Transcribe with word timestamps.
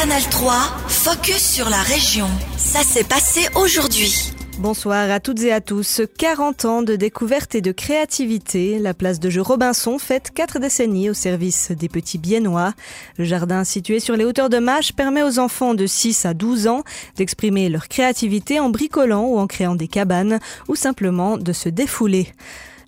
Canal 0.00 0.22
3, 0.30 0.52
focus 0.86 1.54
sur 1.54 1.68
la 1.68 1.82
région. 1.82 2.28
Ça 2.56 2.84
s'est 2.84 3.02
passé 3.02 3.48
aujourd'hui. 3.56 4.30
Bonsoir 4.60 5.10
à 5.10 5.18
toutes 5.18 5.42
et 5.42 5.52
à 5.52 5.60
tous. 5.60 6.02
40 6.16 6.64
ans 6.66 6.82
de 6.82 6.94
découverte 6.94 7.56
et 7.56 7.60
de 7.60 7.72
créativité. 7.72 8.78
La 8.78 8.94
place 8.94 9.18
de 9.18 9.28
jeu 9.28 9.42
Robinson 9.42 9.98
fête 9.98 10.30
4 10.30 10.60
décennies 10.60 11.10
au 11.10 11.14
service 11.14 11.72
des 11.72 11.88
petits 11.88 12.18
biennois. 12.18 12.74
Le 13.16 13.24
jardin 13.24 13.64
situé 13.64 13.98
sur 13.98 14.14
les 14.14 14.24
hauteurs 14.24 14.50
de 14.50 14.58
Mâche 14.58 14.92
permet 14.92 15.24
aux 15.24 15.40
enfants 15.40 15.74
de 15.74 15.86
6 15.86 16.26
à 16.26 16.32
12 16.32 16.68
ans 16.68 16.84
d'exprimer 17.16 17.68
leur 17.68 17.88
créativité 17.88 18.60
en 18.60 18.70
bricolant 18.70 19.24
ou 19.24 19.36
en 19.40 19.48
créant 19.48 19.74
des 19.74 19.88
cabanes 19.88 20.38
ou 20.68 20.76
simplement 20.76 21.38
de 21.38 21.52
se 21.52 21.68
défouler. 21.68 22.32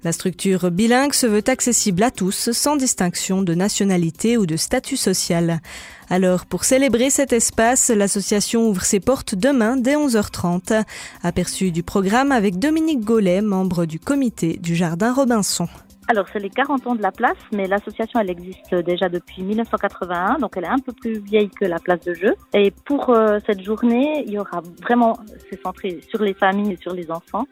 La 0.02 0.12
structure 0.12 0.70
bilingue 0.70 1.12
se 1.12 1.26
veut 1.26 1.42
accessible 1.46 2.02
à 2.02 2.10
tous 2.10 2.52
sans 2.52 2.76
distinction 2.76 3.42
de 3.42 3.52
nationalité 3.52 4.38
ou 4.38 4.46
de 4.46 4.56
statut 4.56 4.96
social. 4.96 5.60
Alors, 6.08 6.46
pour 6.46 6.64
célébrer 6.64 7.10
cet 7.10 7.34
espace, 7.34 7.91
l'association 7.91 8.66
ouvre 8.66 8.82
ses 8.82 9.00
portes 9.00 9.34
demain 9.34 9.77
dès 9.77 9.96
11h30. 9.96 10.84
Aperçu 11.22 11.70
du 11.70 11.82
programme 11.82 12.32
avec 12.32 12.58
Dominique 12.58 13.00
Gollet, 13.00 13.42
membre 13.42 13.84
du 13.84 14.00
comité 14.00 14.56
du 14.56 14.74
Jardin 14.74 15.12
Robinson. 15.12 15.68
Alors, 16.10 16.27
c'est 16.32 16.41
les 16.41 16.50
40 16.50 16.88
ans 16.88 16.94
de 16.96 17.02
la 17.02 17.12
place, 17.12 17.36
mais 17.52 17.69
l'association, 17.69 18.19
elle 18.19 18.30
existe 18.30 18.74
déjà 18.74 19.08
depuis 19.08 19.42
1981, 19.42 20.38
donc 20.41 20.56
elle 20.56 20.64
est 20.64 20.66
un 20.66 20.80
peu 20.80 20.92
plus 20.92 21.20
vieille 21.20 21.50
que 21.50 21.64
la 21.64 21.78
place 21.78 22.00
de 22.00 22.14
jeu. 22.14 22.34
Et 22.52 22.72
pour 22.72 23.10
euh, 23.10 23.38
cette 23.46 23.62
journée, 23.62 24.24
il 24.27 24.32
y 24.32 24.38
aura 24.38 24.60
vraiment, 24.82 25.20
c'est 25.48 25.62
centré 25.62 26.00
sur 26.08 26.20
les 26.24 26.34
familles 26.34 26.72
et 26.72 26.78
sur 26.78 26.94
les 26.94 27.12
enfants. 27.12 27.44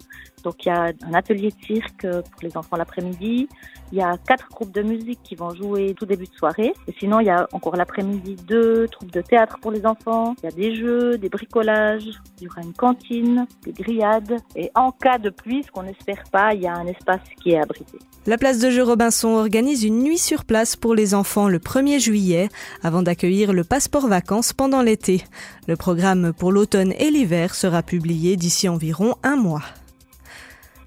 Donc, 0.48 0.65
il 0.65 0.69
y 0.69 0.73
a 0.73 0.93
un 1.07 1.12
atelier 1.12 1.51
de 1.51 1.66
cirque 1.66 2.07
pour 2.07 2.41
les 2.41 2.56
enfants 2.56 2.79
l'après-midi. 2.79 3.51
Il 3.93 3.98
y 3.98 4.01
a 4.01 4.16
quatre 4.16 4.48
groupes 4.48 4.73
de 4.73 4.80
musique 4.80 5.19
qui 5.23 5.34
vont 5.34 5.55
jouer 5.55 5.95
tout 5.95 6.06
début 6.06 6.25
de 6.25 6.34
soirée. 6.34 6.73
Et 6.87 6.95
sinon, 6.98 7.20
il 7.20 7.27
y 7.27 7.30
a 7.30 7.47
encore 7.52 7.77
l'après-midi 7.77 8.34
deux 8.47 8.89
troupes 8.89 9.12
de 9.12 9.20
théâtre 9.20 9.59
pour 9.61 9.73
les 9.73 9.84
enfants. 9.84 10.34
Il 10.42 10.47
y 10.47 10.48
a 10.48 10.56
des 10.56 10.75
jeux, 10.75 11.19
des 11.19 11.29
bricolages. 11.29 12.08
Il 12.41 12.45
y 12.45 12.48
aura 12.48 12.62
une 12.62 12.73
cantine, 12.73 13.47
des 13.62 13.73
grillades. 13.73 14.36
Et 14.56 14.70
en 14.75 14.91
cas 14.91 15.19
de 15.19 15.28
pluie, 15.28 15.62
ce 15.64 15.70
qu'on 15.70 15.83
n'espère 15.83 16.25
pas, 16.33 16.55
il 16.55 16.62
y 16.62 16.67
a 16.67 16.73
un 16.73 16.86
espace 16.86 17.20
qui 17.42 17.51
est 17.51 17.61
abrité. 17.61 17.98
La 18.25 18.39
place 18.39 18.58
de 18.58 18.70
jeu 18.70 18.83
Robinson 18.83 19.28
organise 19.28 19.84
une 19.84 20.03
nuit 20.03 20.17
sur 20.17 20.47
place 20.47 20.77
pour 20.77 20.95
les 20.95 21.14
enfants 21.14 21.48
le 21.48 21.58
1er 21.58 22.01
juillet 22.01 22.48
avant 22.83 23.03
d'accueillir 23.03 23.53
le 23.53 23.64
passeport 23.64 24.08
vacances 24.08 24.55
pendant 24.55 24.80
l'été. 24.80 25.25
Le 25.67 25.77
programme 25.77 26.33
pour 26.33 26.53
l'automne 26.53 26.95
et 26.98 27.11
l'hiver 27.11 27.55
sera 27.55 27.83
publié 27.83 28.36
d'ici 28.36 28.67
environ 28.67 29.14
un 29.23 29.36
mois. 29.36 29.62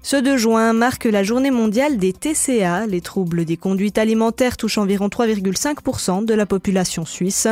Ce 0.04 0.16
2 0.16 0.36
juin 0.36 0.72
marque 0.72 1.04
la 1.04 1.22
journée 1.22 1.52
mondiale 1.52 1.96
des 1.96 2.12
TCA. 2.12 2.86
Les 2.88 3.00
troubles 3.00 3.44
des 3.44 3.56
conduites 3.56 3.98
alimentaires 3.98 4.56
touchent 4.56 4.78
environ 4.78 5.06
3,5% 5.06 6.24
de 6.24 6.34
la 6.34 6.44
population 6.44 7.06
suisse. 7.06 7.46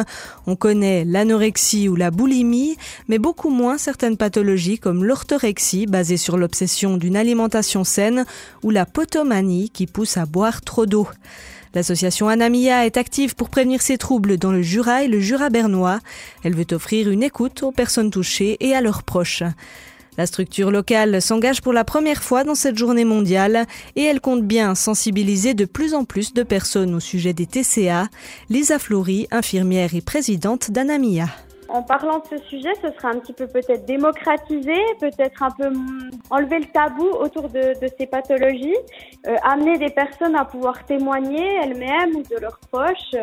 On 0.49 0.57
connaît 0.57 1.05
l'anorexie 1.05 1.89
ou 1.89 1.95
la 1.95 2.11
boulimie, 2.11 2.77
mais 3.07 3.19
beaucoup 3.19 3.51
moins 3.51 3.79
certaines 3.79 4.17
pathologies 4.17 4.81
comme 4.81 5.05
l'orthorexie, 5.05 5.87
basée 5.87 6.17
sur 6.17 6.37
l'obsession 6.37 6.97
d'une 6.97 7.17
alimentation 7.17 7.85
saine, 7.85 8.25
ou 8.65 8.71
la 8.71 8.85
potomanie, 8.85 9.71
qui 9.71 9.87
pousse 9.87 10.17
à 10.17 10.27
boire 10.27 10.61
trop 10.61 10.87
d'eau. 10.87 11.07
L'association 11.73 12.29
Anamia 12.29 12.85
est 12.85 12.97
active 12.97 13.37
pour 13.37 13.49
prévenir 13.49 13.81
ces 13.81 13.97
troubles 13.97 14.39
dans 14.39 14.51
le 14.51 14.61
Jura 14.61 15.05
et 15.05 15.09
le 15.09 15.21
Jura 15.21 15.51
bernois. 15.51 16.01
Elle 16.43 16.57
veut 16.57 16.67
offrir 16.73 17.11
une 17.11 17.23
écoute 17.23 17.63
aux 17.63 17.71
personnes 17.71 18.11
touchées 18.11 18.57
et 18.59 18.75
à 18.75 18.81
leurs 18.81 19.05
proches. 19.05 19.45
La 20.21 20.27
structure 20.27 20.71
locale 20.71 21.23
s'engage 21.23 21.63
pour 21.63 21.73
la 21.73 21.83
première 21.83 22.23
fois 22.23 22.45
dans 22.45 22.55
cette 22.55 22.77
journée 22.77 23.07
mondiale 23.07 23.65
et 23.97 24.03
elle 24.03 24.21
compte 24.21 24.43
bien 24.43 24.75
sensibiliser 24.75 25.55
de 25.55 25.65
plus 25.65 25.95
en 25.95 26.05
plus 26.05 26.35
de 26.35 26.43
personnes 26.43 26.95
au 26.95 27.01
sujet 27.01 27.33
des 27.33 27.47
TCA. 27.47 28.09
Lisa 28.51 28.79
Flory, 28.79 29.29
infirmière 29.31 29.95
et 29.95 30.03
présidente 30.03 30.73
d'Anamia. 30.73 31.25
En 31.71 31.83
parlant 31.83 32.19
de 32.19 32.37
ce 32.37 32.45
sujet, 32.51 32.69
ce 32.83 32.93
sera 32.99 33.09
un 33.09 33.19
petit 33.19 33.33
peu 33.33 33.47
peut-être 33.47 33.87
démocratisé, 33.87 34.75
peut-être 35.01 35.43
un 35.43 35.53
peu 35.53 35.73
enlever 36.29 36.59
le 36.59 36.67
tabou 36.67 37.07
autour 37.19 37.49
de, 37.49 37.73
ces 37.99 38.07
pathologies, 38.07 38.77
euh, 39.27 39.37
amener 39.43 39.79
des 39.79 39.89
personnes 39.89 40.37
à 40.37 40.45
pouvoir 40.45 40.85
témoigner 40.85 41.61
elles-mêmes 41.63 42.15
ou 42.15 42.23
de 42.25 42.39
leurs 42.43 42.59
proches 42.71 43.17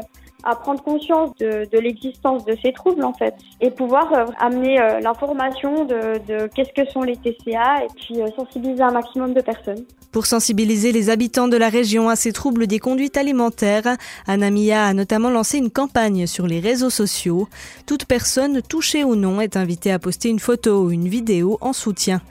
à 0.43 0.55
prendre 0.55 0.81
conscience 0.81 1.31
de, 1.39 1.79
l'existence 1.79 2.45
de 2.45 2.55
ces 2.63 2.71
troubles 2.71 3.03
en 3.03 3.13
fait 3.13 3.35
et 3.61 3.71
pouvoir 3.71 4.11
euh, 4.13 4.25
amener 4.39 4.79
euh, 4.79 4.99
l'information 4.99 5.85
de, 5.85 6.19
de 6.27 6.47
qu'est-ce 6.53 6.73
que 6.73 6.89
sont 6.89 7.01
les 7.01 7.15
TCA 7.15 7.83
et 7.83 7.87
puis 7.95 8.21
euh, 8.21 8.27
sensibiliser 8.35 8.83
un 8.83 8.91
maximum 8.91 9.33
de 9.33 9.41
personnes. 9.41 9.83
Pour 10.11 10.25
sensibiliser 10.25 10.91
les 10.91 11.09
habitants 11.09 11.47
de 11.47 11.57
la 11.57 11.69
région 11.69 12.09
à 12.09 12.15
ces 12.15 12.31
troubles 12.31 12.65
des 12.65 12.79
conduites 12.79 13.17
alimentaires, 13.17 13.97
Anamia 14.25 14.85
a 14.85 14.93
notamment 14.93 15.29
lancé 15.29 15.57
une 15.57 15.69
campagne 15.69 16.27
sur 16.27 16.47
les 16.47 16.59
réseaux 16.59 16.89
sociaux. 16.89 17.47
Toute 17.85 18.05
personne 18.05 18.61
touchée 18.61 19.03
ou 19.03 19.15
non 19.15 19.41
est 19.41 19.57
invitée 19.57 19.91
à 19.91 19.99
poster 19.99 20.29
une 20.29 20.39
photo 20.39 20.83
ou 20.83 20.91
une 20.91 21.07
vidéo 21.07 21.57
en 21.61 21.73
soutien. 21.73 22.21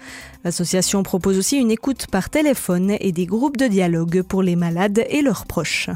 L'association 0.43 1.03
propose 1.03 1.39
aussi 1.39 1.59
une 1.59 1.71
écoute 1.71 2.07
par 2.07 2.31
téléphone 2.31 2.97
et 3.01 3.13
des 3.13 3.27
groupes 3.27 3.57
de 3.57 3.67
dialogue 3.67 4.23
pour 4.23 4.43
les 4.43 4.57
malades 4.57 5.05
et 5.11 5.23
leurs 5.23 5.47
proches. 5.47 5.91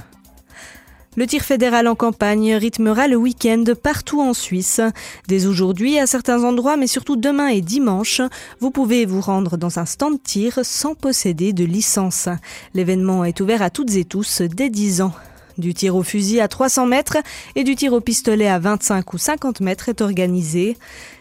Le 1.16 1.26
tir 1.26 1.42
fédéral 1.42 1.88
en 1.88 1.96
campagne 1.96 2.54
rythmera 2.54 3.08
le 3.08 3.16
week-end 3.16 3.64
partout 3.82 4.20
en 4.20 4.32
Suisse. 4.32 4.80
Dès 5.26 5.46
aujourd'hui, 5.46 5.98
à 5.98 6.06
certains 6.06 6.44
endroits, 6.44 6.76
mais 6.76 6.86
surtout 6.86 7.16
demain 7.16 7.48
et 7.48 7.60
dimanche, 7.60 8.22
vous 8.60 8.70
pouvez 8.70 9.06
vous 9.06 9.20
rendre 9.20 9.56
dans 9.56 9.80
un 9.80 9.86
stand 9.86 10.22
tir 10.22 10.60
sans 10.62 10.94
posséder 10.94 11.52
de 11.52 11.64
licence. 11.64 12.28
L'événement 12.74 13.24
est 13.24 13.40
ouvert 13.40 13.60
à 13.60 13.70
toutes 13.70 13.96
et 13.96 14.04
tous 14.04 14.42
dès 14.42 14.70
10 14.70 15.02
ans. 15.02 15.12
Du 15.58 15.74
tir 15.74 15.96
au 15.96 16.02
fusil 16.02 16.40
à 16.40 16.48
300 16.48 16.86
mètres 16.86 17.18
et 17.54 17.64
du 17.64 17.76
tir 17.76 17.92
au 17.92 18.00
pistolet 18.00 18.48
à 18.48 18.58
25 18.58 19.12
ou 19.12 19.18
50 19.18 19.60
mètres 19.60 19.88
est 19.88 20.00
organisé. 20.00 20.76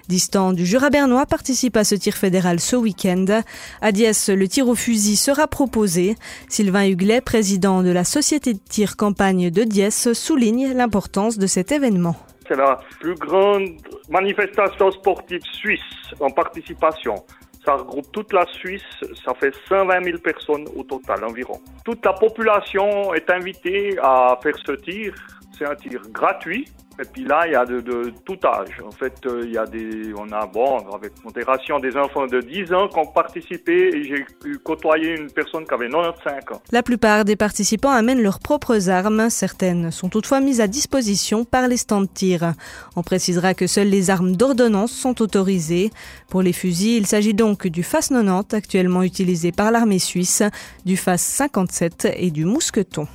Distant 0.08 0.54
du 0.54 0.66
Jura 0.66 0.90
bernois 0.90 1.28
participe 1.28 1.78
à 1.78 1.84
ce 1.84 1.94
tir 1.94 2.16
fédéral 2.16 2.60
ce 2.60 2.76
week-end. 2.76 3.42
À 3.80 3.92
Diès, 3.92 4.30
le 4.30 4.48
tir 4.48 4.68
au 4.68 4.74
fusil 4.74 5.16
sera 5.16 5.48
proposé. 5.48 6.16
Sylvain 6.48 6.88
Huglet, 6.88 7.22
président 7.22 7.84
de 7.84 7.92
la 7.92 8.04
Société 8.04 8.54
de 8.54 8.60
tir 8.60 8.98
campagne 8.98 9.52
de 9.52 9.64
Diès, 9.64 10.14
souligne 10.14 10.74
l'importance 10.74 11.38
de 11.38 11.46
cet 11.46 11.72
événement. 11.72 12.16
C'est 12.48 12.56
la 12.56 12.80
plus 13.00 13.14
grande 13.14 13.78
manifestation 14.10 14.90
sportive 14.92 15.44
suisse 15.54 15.80
en 16.20 16.32
participation. 16.32 17.24
Ça 17.66 17.76
regroupe 17.76 18.12
toute 18.12 18.32
la 18.34 18.46
Suisse, 18.46 18.82
ça 19.24 19.34
fait 19.34 19.54
120 19.68 20.04
000 20.04 20.18
personnes 20.20 20.66
au 20.76 20.84
total 20.84 21.24
environ. 21.26 21.60
Toute 21.84 22.06
la 22.06 22.14
population 22.14 23.14
est 23.14 23.30
invitée 23.30 23.98
à 24.02 24.38
faire 24.42 24.56
ce 24.66 24.72
tir. 24.74 25.14
C'est 25.60 25.66
un 25.66 25.76
tir 25.76 26.02
gratuit 26.14 26.66
et 27.02 27.06
puis 27.06 27.24
là, 27.24 27.48
il 27.48 27.54
y 27.54 27.56
a 27.56 27.66
de, 27.66 28.12
tout 28.26 28.38
âge. 28.46 28.82
En 28.86 28.92
fait, 28.92 29.14
euh, 29.26 29.44
il 29.46 29.54
y 29.54 29.58
a 29.58 29.66
des, 29.66 30.14
on 30.18 30.30
a, 30.34 30.46
bon, 30.46 30.80
avec 30.94 31.14
modération, 31.24 31.80
des 31.80 31.96
enfants 31.96 32.28
de 32.28 32.42
10 32.42 32.74
ans 32.74 32.90
qui 32.90 33.00
ont 33.00 33.06
participé 33.06 33.96
et 33.96 34.04
j'ai 34.04 34.26
pu 34.42 34.58
côtoyer 34.58 35.18
une 35.18 35.32
personne 35.32 35.66
qui 35.66 35.74
avait 35.74 35.88
95 35.88 36.34
ans. 36.52 36.62
La 36.74 36.84
plupart 36.84 37.24
des 37.24 37.38
participants 37.38 37.92
amènent 37.92 38.22
leurs 38.22 38.40
propres 38.40 38.90
armes. 38.90 39.30
Certaines 39.30 39.92
sont 39.92 40.10
toutefois 40.10 40.42
mises 40.42 40.60
à 40.60 40.68
disposition 40.68 41.46
par 41.46 41.70
les 41.70 41.78
stands 41.78 42.02
de 42.02 42.08
tir. 42.08 42.54
On 42.98 43.02
précisera 43.02 43.54
que 43.54 43.66
seules 43.66 43.90
les 43.90 44.10
armes 44.10 44.36
d'ordonnance 44.36 44.92
sont 44.92 45.22
autorisées. 45.22 45.92
Pour 46.30 46.42
les 46.42 46.54
fusils, 46.54 46.98
il 46.98 47.08
s'agit 47.08 47.34
donc 47.34 47.66
du 47.66 47.82
FAS 47.82 48.10
90 48.10 48.54
actuellement 48.54 49.04
utilisé 49.04 49.54
par 49.54 49.72
l'armée 49.72 50.00
suisse, 50.00 50.44
du 50.86 50.98
FAS 50.98 51.18
57 51.18 52.10
et 52.18 52.30
du 52.30 52.44
mousqueton. 52.44 53.08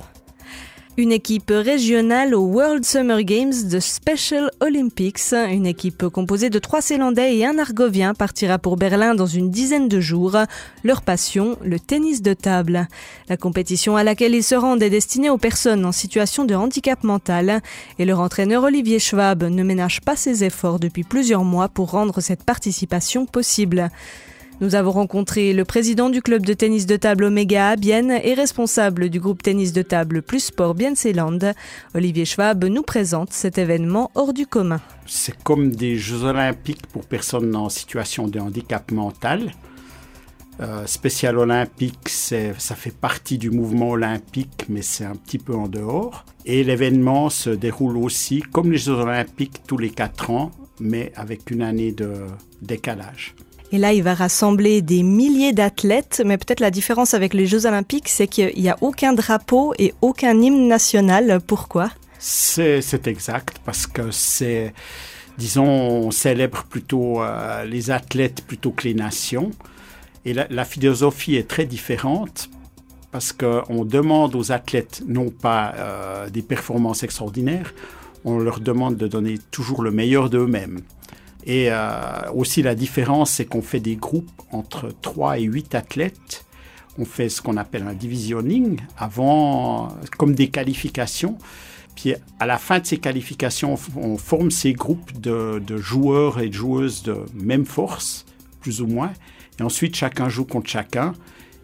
Une 0.97 1.11
équipe 1.11 1.51
régionale 1.53 2.33
au 2.33 2.45
World 2.45 2.85
Summer 2.85 3.21
Games 3.23 3.67
de 3.69 3.81
Special 3.81 4.49
Olympics. 4.61 5.33
Une 5.33 5.65
équipe 5.65 6.07
composée 6.07 6.49
de 6.49 6.57
trois 6.57 6.81
Célandais 6.81 7.35
et 7.35 7.45
un 7.45 7.59
Argovien 7.59 8.13
partira 8.13 8.59
pour 8.59 8.77
Berlin 8.77 9.13
dans 9.13 9.25
une 9.25 9.51
dizaine 9.51 9.89
de 9.89 9.99
jours. 9.99 10.37
Leur 10.85 11.01
passion, 11.01 11.57
le 11.61 11.81
tennis 11.81 12.21
de 12.21 12.33
table. 12.33 12.87
La 13.27 13.35
compétition 13.35 13.97
à 13.97 14.05
laquelle 14.05 14.35
ils 14.35 14.41
se 14.41 14.55
rendent 14.55 14.83
est 14.83 14.89
destinée 14.89 15.29
aux 15.29 15.37
personnes 15.37 15.85
en 15.85 15.91
situation 15.91 16.45
de 16.45 16.55
handicap 16.55 17.03
mental. 17.03 17.61
Et 17.99 18.05
leur 18.05 18.21
entraîneur 18.21 18.63
Olivier 18.63 18.99
Schwab 18.99 19.43
ne 19.43 19.63
ménage 19.63 19.99
pas 19.99 20.15
ses 20.15 20.45
efforts 20.45 20.79
depuis 20.79 21.03
plusieurs 21.03 21.43
mois 21.43 21.67
pour 21.67 21.91
rendre 21.91 22.21
cette 22.21 22.45
participation 22.45 23.25
possible. 23.25 23.91
Nous 24.61 24.75
avons 24.75 24.91
rencontré 24.91 25.51
le 25.51 25.65
président 25.65 26.09
du 26.09 26.21
club 26.21 26.45
de 26.45 26.53
tennis 26.53 26.85
de 26.85 26.95
table 26.95 27.25
Omega 27.25 27.71
à 27.71 27.75
Bienne 27.75 28.11
et 28.23 28.33
responsable 28.33 29.09
du 29.09 29.19
groupe 29.19 29.43
tennis 29.43 29.73
de 29.73 29.81
table 29.81 30.21
Plus 30.21 30.45
Sport 30.45 30.75
Bienseland. 30.75 31.39
Olivier 31.93 32.23
Schwab 32.23 32.63
nous 32.63 32.81
présente 32.81 33.33
cet 33.33 33.57
événement 33.57 34.11
hors 34.15 34.31
du 34.31 34.47
commun. 34.47 34.79
C'est 35.07 35.37
comme 35.43 35.75
des 35.75 35.97
Jeux 35.97 36.23
olympiques 36.23 36.87
pour 36.87 37.05
personnes 37.05 37.53
en 37.53 37.67
situation 37.67 38.29
de 38.29 38.39
handicap 38.39 38.91
mental. 38.93 39.51
Euh, 40.61 40.85
spécial 40.85 41.37
olympique, 41.37 42.07
ça 42.07 42.75
fait 42.75 42.95
partie 42.95 43.37
du 43.37 43.51
mouvement 43.51 43.89
olympique, 43.89 44.67
mais 44.69 44.81
c'est 44.81 45.03
un 45.03 45.15
petit 45.17 45.37
peu 45.37 45.53
en 45.53 45.67
dehors. 45.67 46.23
Et 46.45 46.63
l'événement 46.63 47.29
se 47.29 47.49
déroule 47.49 47.97
aussi 47.97 48.39
comme 48.39 48.71
les 48.71 48.77
Jeux 48.77 48.93
olympiques 48.93 49.63
tous 49.67 49.77
les 49.77 49.89
quatre 49.89 50.29
ans, 50.29 50.51
mais 50.79 51.11
avec 51.17 51.51
une 51.51 51.61
année 51.61 51.91
de 51.91 52.13
décalage. 52.61 53.35
Et 53.75 53.77
là, 53.77 53.91
il 53.91 54.03
va 54.03 54.13
rassembler 54.13 54.81
des 54.81 55.03
milliers 55.03 55.51
d'athlètes, 55.51 56.21
mais 56.25 56.37
peut-être 56.37 56.61
la 56.61 56.71
différence 56.71 57.13
avec 57.13 57.33
les 57.33 57.45
Jeux 57.45 57.65
olympiques, 57.65 58.07
c'est 58.07 58.25
qu'il 58.25 58.53
n'y 58.55 58.69
a 58.69 58.77
aucun 58.79 59.11
drapeau 59.11 59.73
et 59.77 59.93
aucun 60.01 60.41
hymne 60.41 60.69
national. 60.69 61.41
Pourquoi? 61.45 61.89
C'est 62.17 63.05
exact, 63.05 63.57
parce 63.65 63.85
que 63.85 64.11
c'est 64.11 64.73
disons, 65.37 65.67
on 65.67 66.11
célèbre 66.11 66.63
plutôt 66.63 67.21
euh, 67.21 67.65
les 67.65 67.91
athlètes 67.91 68.45
plutôt 68.47 68.71
que 68.71 68.87
les 68.87 68.93
nations. 68.93 69.51
Et 70.23 70.31
la, 70.31 70.63
philosophie 70.63 71.35
est 71.35 71.49
très 71.49 71.65
différente 71.65 72.49
parce 73.11 73.33
qu'on 73.33 73.83
demande 73.83 74.35
aux 74.37 74.53
athlètes 74.53 75.03
non 75.05 75.31
pas 75.31 75.73
euh, 75.75 76.29
des 76.29 76.43
performances 76.43 77.03
extraordinaires, 77.03 77.73
on 78.23 78.39
leur 78.39 78.61
demande 78.61 78.95
de 78.95 79.07
donner 79.07 79.37
toujours 79.51 79.83
le 79.83 79.91
meilleur 79.91 80.29
d'eux-mêmes. 80.29 80.79
Et 81.45 81.67
euh, 81.69 82.31
aussi 82.33 82.61
la 82.61 82.75
différence, 82.75 83.31
c'est 83.31 83.45
qu'on 83.45 83.61
fait 83.61 83.79
des 83.79 83.95
groupes 83.95 84.31
entre 84.51 84.89
3 85.01 85.39
et 85.39 85.43
8 85.43 85.75
athlètes. 85.75 86.45
On 86.97 87.05
fait 87.05 87.29
ce 87.29 87.41
qu'on 87.41 87.57
appelle 87.57 87.83
un 87.83 87.93
divisionning 87.93 88.79
avant, 88.97 89.89
comme 90.17 90.33
des 90.33 90.47
qualifications. 90.47 91.37
Puis 91.95 92.13
à 92.39 92.45
la 92.45 92.57
fin 92.57 92.79
de 92.79 92.85
ces 92.85 92.97
qualifications, 92.97 93.75
on 93.95 94.17
forme 94.17 94.51
ces 94.51 94.73
groupes 94.73 95.19
de, 95.19 95.61
de 95.65 95.77
joueurs 95.77 96.39
et 96.39 96.49
de 96.49 96.53
joueuses 96.53 97.03
de 97.03 97.17
même 97.33 97.65
force, 97.65 98.25
plus 98.61 98.81
ou 98.81 98.87
moins. 98.87 99.11
Et 99.59 99.63
ensuite, 99.63 99.95
chacun 99.95 100.29
joue 100.29 100.45
contre 100.45 100.69
chacun. 100.69 101.13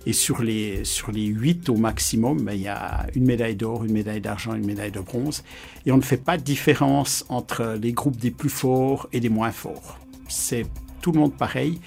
Et 0.06 0.14
sur 0.14 0.42
les, 0.42 0.84
sur 0.84 1.12
les 1.12 1.26
8 1.26 1.70
au 1.70 1.76
maximum, 1.76 2.42
ben, 2.42 2.54
il 2.54 2.62
y 2.62 2.68
a 2.68 3.06
une 3.16 3.26
médaille 3.26 3.56
d'or, 3.56 3.84
une 3.84 3.94
médaille 3.94 4.22
d'argent, 4.22 4.56
une 4.56 4.66
médaille 4.66 4.92
de 4.92 5.00
bronze. 5.00 5.44
Et 5.86 5.92
on 5.92 5.98
ne 5.98 6.02
fait 6.02 6.18
pas 6.18 6.38
de 6.38 6.44
différence 6.44 7.26
entre 7.30 7.78
les 7.80 7.92
groupes 7.92 8.18
des 8.18 8.32
plus 8.32 8.50
forts 8.50 9.08
et 9.14 9.20
des 9.20 9.30
moins 9.30 9.52
forts. 9.52 10.00
C'est 10.28 10.66
tout 11.02 11.12
le 11.12 11.20
monde 11.20 11.36
pareil. 11.36 11.80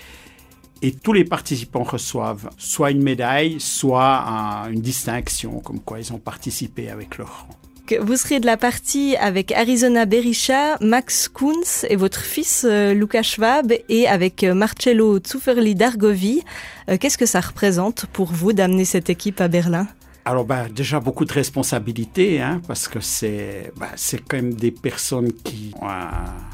Et 0.82 0.93
tous 0.93 1.12
les 1.12 1.25
participants 1.25 1.82
reçoivent 1.82 2.50
soit 2.58 2.90
une 2.90 3.02
médaille, 3.02 3.58
soit 3.58 4.28
un, 4.28 4.70
une 4.70 4.81
distinction, 4.81 5.60
comme 5.60 5.81
quoi 5.81 5.99
ils 5.99 6.12
ont 6.12 6.19
participé 6.19 6.90
avec 6.90 7.19
leur 7.19 7.46
rang. 7.46 7.55
Vous 8.00 8.16
serez 8.16 8.40
de 8.40 8.46
la 8.46 8.56
partie 8.56 9.14
avec 9.16 9.52
Arizona 9.52 10.06
Berisha, 10.06 10.78
Max 10.81 11.28
Kunz 11.28 11.84
et 11.90 11.96
votre 11.96 12.20
fils 12.20 12.64
euh, 12.66 12.94
Lucas 12.94 13.22
Schwab 13.22 13.75
et 13.90 14.08
avec 14.08 14.42
euh, 14.42 14.54
Marcello 14.54 15.19
Zufferli 15.25 15.75
d'Argovie. 15.75 16.42
Euh, 16.88 16.96
Qu'est-ce 16.98 17.19
que 17.19 17.26
ça 17.26 17.40
représente 17.40 18.06
pour 18.06 18.32
vous 18.32 18.54
d'amener 18.54 18.86
cette 18.86 19.10
équipe 19.10 19.38
à 19.42 19.48
Berlin? 19.48 19.86
Alors 20.25 20.46
ben, 20.46 20.69
déjà 20.75 20.98
beaucoup 20.98 21.26
de 21.26 21.32
responsabilités, 21.34 22.40
hein, 22.40 22.62
parce 22.66 22.88
que 22.88 23.00
c'est 23.00 23.70
ben, 23.76 23.88
c'est 23.96 24.26
quand 24.26 24.38
même 24.38 24.54
des 24.54 24.70
personnes 24.70 25.31
qui 25.31 25.75
ont 25.82 25.88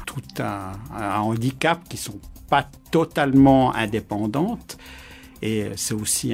tout 0.05 0.21
un, 0.39 0.73
handicap, 1.21 1.79
qui 1.87 1.95
sont 1.95 2.19
pas 2.49 2.67
totalement 2.91 3.73
indépendantes. 3.73 4.77
Et 5.41 5.67
c'est 5.77 5.93
aussi 5.93 6.33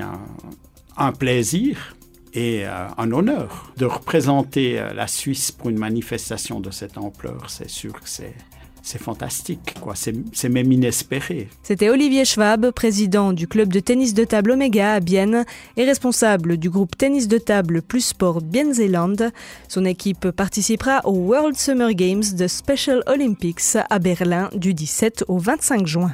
un 0.98 1.12
plaisir 1.12 1.97
et 2.38 2.68
euh, 2.68 2.88
un 3.00 3.12
honneur 3.12 3.72
de 3.78 3.86
représenter 3.86 4.80
euh, 4.80 4.94
la 4.94 5.08
Suisse 5.08 5.52
pour 5.52 5.70
une 5.70 5.80
manifestation 5.80 6.60
de 6.60 6.70
cette 6.70 6.98
ampleur. 6.98 7.50
C'est 7.50 7.70
sûr 7.70 7.94
que 7.94 8.08
c'est 8.08 8.36
c'est 8.84 9.02
fantastique, 9.02 9.74
quoi. 9.82 9.96
C'est 9.96 10.48
même 10.48 10.72
inespéré. 10.72 11.50
C'était 11.62 11.90
Olivier 11.90 12.24
Schwab, 12.24 12.72
président 12.72 13.34
du 13.34 13.46
club 13.46 13.68
de 13.68 13.82
tennis 13.82 14.14
de 14.14 14.24
table 14.24 14.52
Omega 14.52 14.94
à 14.94 15.00
Bienne 15.02 15.44
et 15.76 15.84
responsable 15.84 16.56
du 16.56 16.70
groupe 16.70 16.96
tennis 16.98 17.28
de 17.28 17.38
table 17.38 17.82
plus 17.82 18.06
sport 18.06 18.40
Bienzeland. 18.42 19.32
Son 19.68 19.84
équipe 19.84 20.32
participera 20.32 21.02
aux 21.04 21.18
World 21.18 21.58
Summer 21.58 21.94
Games 21.96 22.24
de 22.38 22.48
Special 22.48 23.04
Olympics 23.08 23.76
à 23.90 24.00
Berlin 24.00 24.50
du 24.56 24.74
17 24.74 25.26
au 25.28 25.38
25 25.38 25.86
juin. 25.86 26.14